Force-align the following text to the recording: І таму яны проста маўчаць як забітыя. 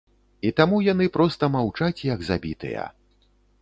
І 0.49 0.51
таму 0.59 0.79
яны 0.85 1.05
проста 1.19 1.51
маўчаць 1.59 1.93
як 2.13 2.19
забітыя. 2.35 2.93